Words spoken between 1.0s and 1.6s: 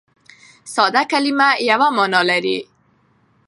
کلیمه